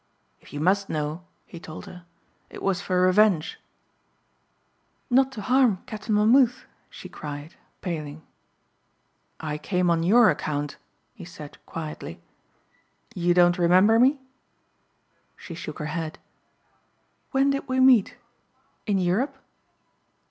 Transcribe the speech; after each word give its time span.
"If 0.39 0.51
you 0.51 0.59
must 0.59 0.89
know," 0.89 1.25
he 1.45 1.59
told 1.59 1.85
her, 1.85 2.05
"it 2.49 2.63
was 2.63 2.81
for 2.81 2.99
revenge." 3.03 3.59
"Not 5.11 5.31
to 5.33 5.41
harm 5.41 5.83
Captain 5.85 6.15
Monmouth?" 6.15 6.65
she 6.89 7.07
cried 7.07 7.53
paling. 7.81 8.23
"I 9.39 9.59
came 9.59 9.91
on 9.91 10.01
your 10.01 10.31
account," 10.31 10.77
he 11.13 11.23
said 11.23 11.63
quietly. 11.67 12.19
"You 13.13 13.35
don't 13.35 13.59
remember 13.59 13.99
me?" 13.99 14.19
She 15.37 15.53
shook 15.53 15.77
her 15.77 15.85
head. 15.93 16.17
"When 17.29 17.51
did 17.51 17.67
we 17.67 17.79
meet? 17.79 18.17
In 18.87 18.97
Europe?" 18.97 19.37